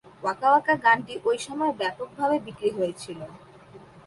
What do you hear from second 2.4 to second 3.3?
বিক্রি হয়েছিল।